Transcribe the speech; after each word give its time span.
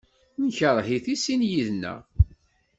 Nekṛeh-it 0.45 1.05
i 1.13 1.15
sin 1.23 1.41
yid-nneɣ. 1.49 1.99